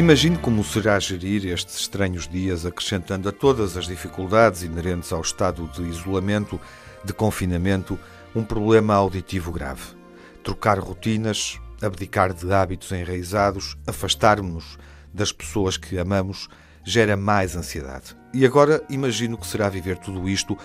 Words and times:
Imagine 0.00 0.38
como 0.38 0.64
será 0.64 0.98
gerir 0.98 1.46
estes 1.46 1.80
estranhos 1.80 2.26
dias, 2.26 2.64
acrescentando 2.64 3.28
a 3.28 3.32
todas 3.32 3.76
as 3.76 3.86
dificuldades 3.86 4.62
inerentes 4.62 5.12
ao 5.12 5.20
estado 5.20 5.68
de 5.68 5.82
isolamento, 5.82 6.58
de 7.04 7.12
confinamento, 7.12 7.98
um 8.34 8.42
problema 8.42 8.94
auditivo 8.94 9.52
grave. 9.52 9.82
Trocar 10.42 10.78
rotinas, 10.78 11.60
abdicar 11.82 12.32
de 12.32 12.50
hábitos 12.52 12.90
enraizados, 12.92 13.76
afastar-nos 13.86 14.78
das 15.12 15.32
pessoas 15.32 15.76
que 15.76 15.98
amamos, 15.98 16.48
gera 16.82 17.16
mais 17.16 17.54
ansiedade. 17.54 18.16
E 18.32 18.46
agora 18.46 18.82
imagino 18.88 19.36
que 19.36 19.46
será 19.46 19.68
viver 19.68 19.98
tudo 19.98 20.28
isto 20.28 20.56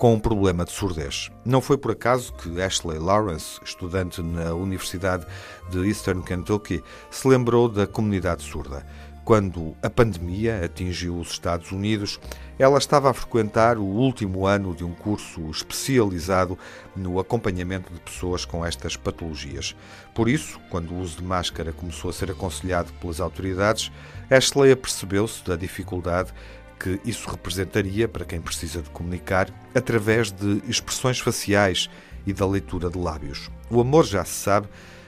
com 0.00 0.14
um 0.14 0.18
problema 0.18 0.64
de 0.64 0.72
surdez. 0.72 1.30
Não 1.44 1.60
foi 1.60 1.76
por 1.76 1.90
acaso 1.90 2.32
que 2.32 2.58
Ashley 2.62 2.98
Lawrence, 2.98 3.60
estudante 3.62 4.22
na 4.22 4.54
Universidade 4.54 5.26
de 5.68 5.86
Eastern 5.86 6.22
Kentucky, 6.22 6.82
se 7.10 7.28
lembrou 7.28 7.68
da 7.68 7.86
comunidade 7.86 8.42
surda. 8.42 8.82
Quando 9.26 9.76
a 9.82 9.90
pandemia 9.90 10.64
atingiu 10.64 11.18
os 11.18 11.32
Estados 11.32 11.70
Unidos, 11.70 12.18
ela 12.58 12.78
estava 12.78 13.10
a 13.10 13.14
frequentar 13.14 13.76
o 13.76 13.84
último 13.84 14.46
ano 14.46 14.74
de 14.74 14.84
um 14.84 14.94
curso 14.94 15.50
especializado 15.50 16.58
no 16.96 17.20
acompanhamento 17.20 17.92
de 17.92 18.00
pessoas 18.00 18.46
com 18.46 18.64
estas 18.64 18.96
patologias. 18.96 19.76
Por 20.14 20.30
isso, 20.30 20.58
quando 20.70 20.92
o 20.92 20.98
uso 20.98 21.18
de 21.18 21.24
máscara 21.24 21.74
começou 21.74 22.08
a 22.08 22.12
ser 22.14 22.30
aconselhado 22.30 22.90
pelas 22.94 23.20
autoridades, 23.20 23.92
Ashley 24.30 24.72
apercebeu-se 24.72 25.44
da 25.44 25.56
dificuldade 25.56 26.32
que 26.80 26.98
isso 27.04 27.28
representaria 27.28 28.08
para 28.08 28.24
quem 28.24 28.40
precisa 28.40 28.80
de 28.80 28.88
comunicar 28.88 29.50
através 29.74 30.32
de 30.32 30.62
expressões 30.66 31.20
faciais 31.20 31.90
e 32.26 32.32
da 32.32 32.46
leitura 32.46 32.88
de 32.88 32.98
lábios. 32.98 33.50
O 33.70 33.80
amor, 33.80 34.06
já 34.06 34.24
se 34.24 34.32
sabe, 34.32 34.66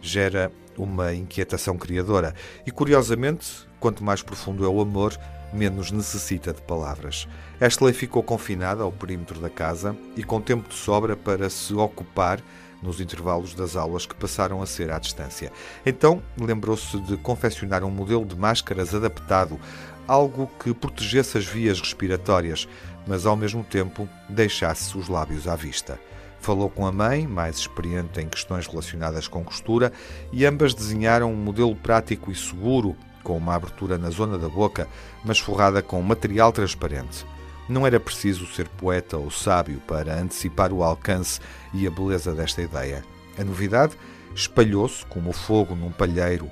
gera 0.00 0.52
uma 0.76 1.14
inquietação 1.14 1.78
criadora 1.78 2.34
e, 2.66 2.70
curiosamente, 2.70 3.66
quanto 3.80 4.04
mais 4.04 4.22
profundo 4.22 4.64
é 4.64 4.68
o 4.68 4.80
amor, 4.80 5.18
menos 5.52 5.90
necessita 5.90 6.52
de 6.52 6.60
palavras. 6.62 7.26
Ashley 7.60 7.94
ficou 7.94 8.22
confinada 8.22 8.82
ao 8.82 8.92
perímetro 8.92 9.40
da 9.40 9.48
casa 9.48 9.96
e 10.16 10.22
com 10.22 10.40
tempo 10.40 10.68
de 10.68 10.74
sobra 10.74 11.16
para 11.16 11.48
se 11.48 11.72
ocupar 11.72 12.40
nos 12.82 13.00
intervalos 13.00 13.54
das 13.54 13.76
aulas 13.76 14.04
que 14.04 14.14
passaram 14.14 14.60
a 14.60 14.66
ser 14.66 14.90
à 14.90 14.98
distância. 14.98 15.50
Então, 15.86 16.22
lembrou-se 16.38 17.00
de 17.00 17.16
confeccionar 17.16 17.82
um 17.82 17.90
modelo 17.90 18.26
de 18.26 18.36
máscaras 18.36 18.94
adaptado 18.94 19.58
algo 20.06 20.50
que 20.62 20.72
protegesse 20.74 21.38
as 21.38 21.46
vias 21.46 21.80
respiratórias, 21.80 22.68
mas 23.06 23.26
ao 23.26 23.36
mesmo 23.36 23.62
tempo 23.64 24.08
deixasse 24.28 24.96
os 24.96 25.08
lábios 25.08 25.46
à 25.46 25.56
vista. 25.56 25.98
Falou 26.40 26.68
com 26.68 26.86
a 26.86 26.92
mãe, 26.92 27.26
mais 27.26 27.56
experiente 27.56 28.20
em 28.20 28.28
questões 28.28 28.66
relacionadas 28.66 29.26
com 29.26 29.42
costura, 29.42 29.92
e 30.30 30.44
ambas 30.44 30.74
desenharam 30.74 31.32
um 31.32 31.36
modelo 31.36 31.74
prático 31.74 32.30
e 32.30 32.34
seguro, 32.34 32.96
com 33.22 33.36
uma 33.36 33.54
abertura 33.54 33.96
na 33.96 34.10
zona 34.10 34.36
da 34.36 34.48
boca, 34.48 34.86
mas 35.24 35.38
forrada 35.38 35.80
com 35.80 36.02
material 36.02 36.52
transparente. 36.52 37.24
Não 37.66 37.86
era 37.86 37.98
preciso 37.98 38.46
ser 38.46 38.68
poeta 38.68 39.16
ou 39.16 39.30
sábio 39.30 39.80
para 39.86 40.20
antecipar 40.20 40.70
o 40.70 40.82
alcance 40.82 41.40
e 41.72 41.86
a 41.86 41.90
beleza 41.90 42.34
desta 42.34 42.60
ideia. 42.60 43.02
A 43.38 43.42
novidade 43.42 43.96
espalhou-se 44.34 45.06
como 45.06 45.32
fogo 45.32 45.74
num 45.74 45.90
palheiro 45.90 46.50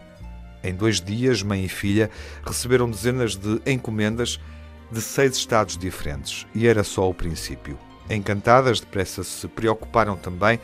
em 0.62 0.74
dois 0.74 1.00
dias, 1.00 1.42
mãe 1.42 1.64
e 1.64 1.68
filha 1.68 2.10
receberam 2.46 2.91
dezenas 2.91 3.34
de 3.36 3.60
encomendas 3.66 4.38
de 4.91 5.00
seis 5.00 5.36
estados 5.36 5.77
diferentes 5.77 6.46
e 6.55 6.66
era 6.66 6.84
só 6.84 7.08
o 7.08 7.14
princípio. 7.14 7.78
Encantadas, 8.08 8.80
depressa 8.80 9.24
se 9.24 9.48
preocuparam 9.48 10.17
também 10.17 10.61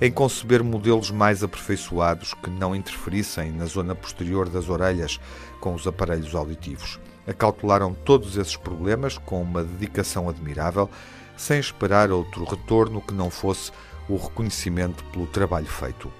em 0.00 0.10
conceber 0.10 0.62
modelos 0.62 1.10
mais 1.10 1.42
aperfeiçoados 1.42 2.34
que 2.34 2.50
não 2.50 2.74
interferissem 2.74 3.50
na 3.50 3.66
zona 3.66 3.94
posterior 3.94 4.48
das 4.48 4.68
orelhas 4.68 5.18
com 5.60 5.74
os 5.74 5.86
aparelhos 5.86 6.34
auditivos. 6.34 7.00
Acautelaram 7.26 7.94
todos 7.94 8.36
esses 8.36 8.56
problemas 8.56 9.18
com 9.18 9.42
uma 9.42 9.64
dedicação 9.64 10.28
admirável, 10.28 10.88
sem 11.36 11.58
esperar 11.58 12.10
outro 12.10 12.44
retorno 12.44 13.00
que 13.00 13.14
não 13.14 13.30
fosse 13.30 13.70
o 14.08 14.16
reconhecimento 14.16 15.04
pelo 15.06 15.26
trabalho 15.26 15.66
feito. 15.66 16.10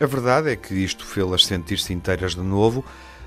A 0.00 0.06
verdade 0.06 0.50
é 0.50 0.56
que 0.56 0.74
isto 0.74 1.04
fê-las 1.04 1.44
sentir-se 1.44 1.92
inteiras 1.92 2.34
de 2.34 2.40
novo, 2.40 2.84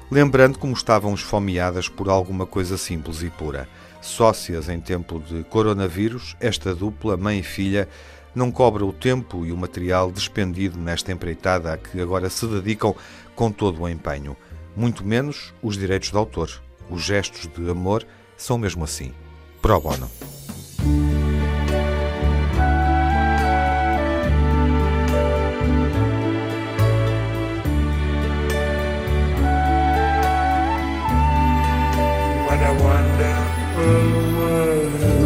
lembrando 0.09 0.57
como 0.57 0.73
estavam 0.73 1.13
esfomeadas 1.13 1.89
por 1.89 2.09
alguma 2.09 2.45
coisa 2.45 2.77
simples 2.77 3.21
e 3.21 3.29
pura. 3.29 3.67
Sócias 4.01 4.69
em 4.69 4.79
tempo 4.79 5.19
de 5.19 5.43
coronavírus, 5.43 6.35
esta 6.39 6.73
dupla, 6.73 7.17
mãe 7.17 7.39
e 7.39 7.43
filha, 7.43 7.89
não 8.33 8.49
cobra 8.51 8.85
o 8.85 8.93
tempo 8.93 9.45
e 9.45 9.51
o 9.51 9.57
material 9.57 10.09
despendido 10.09 10.79
nesta 10.79 11.11
empreitada 11.11 11.73
a 11.73 11.77
que 11.77 11.99
agora 11.99 12.29
se 12.29 12.47
dedicam 12.47 12.95
com 13.35 13.51
todo 13.51 13.81
o 13.81 13.89
empenho. 13.89 14.38
Muito 14.73 15.05
menos 15.05 15.53
os 15.61 15.77
direitos 15.77 16.09
de 16.09 16.17
autor. 16.17 16.49
Os 16.89 17.03
gestos 17.03 17.47
de 17.47 17.69
amor 17.69 18.05
são 18.38 18.57
mesmo 18.57 18.85
assim. 18.85 19.13
Pro 19.61 19.81
bono. 19.81 20.09
a 32.63 32.73
wonderful 32.83 34.38
world. 34.38 35.20